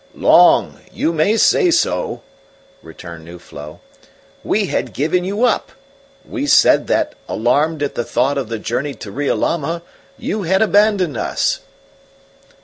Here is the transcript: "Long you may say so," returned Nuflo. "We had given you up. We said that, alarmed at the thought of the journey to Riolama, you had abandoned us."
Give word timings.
"Long 0.15 0.79
you 0.91 1.13
may 1.13 1.37
say 1.37 1.69
so," 1.69 2.23
returned 2.81 3.23
Nuflo. 3.25 3.81
"We 4.43 4.65
had 4.65 4.93
given 4.93 5.23
you 5.23 5.43
up. 5.45 5.71
We 6.25 6.47
said 6.47 6.87
that, 6.87 7.13
alarmed 7.29 7.83
at 7.83 7.93
the 7.93 8.03
thought 8.03 8.39
of 8.39 8.49
the 8.49 8.57
journey 8.57 8.95
to 8.95 9.11
Riolama, 9.11 9.83
you 10.17 10.41
had 10.41 10.63
abandoned 10.63 11.17
us." 11.17 11.59